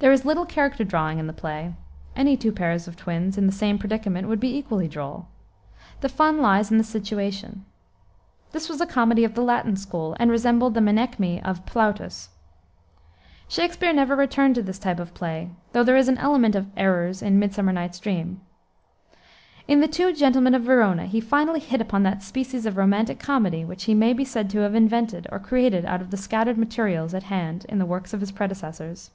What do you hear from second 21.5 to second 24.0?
hit upon that species of romantic comedy which he